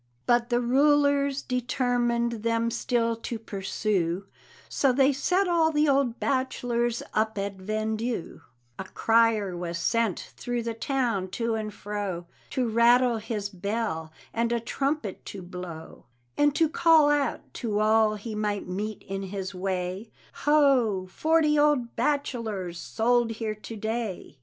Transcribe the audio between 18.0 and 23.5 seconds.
he might meet in his way, "Ho! forty old bachelors sold